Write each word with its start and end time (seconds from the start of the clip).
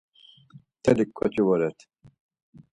Mtelik 0.77 1.09
ǩoçi 1.17 1.41
voret. 1.47 1.77